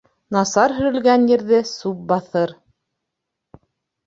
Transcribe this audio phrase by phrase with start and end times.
[0.35, 2.55] Насар һөрөлгән ерҙе сүп баҫыр.